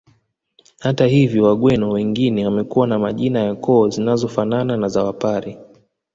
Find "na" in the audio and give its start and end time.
2.87-2.99, 4.77-4.87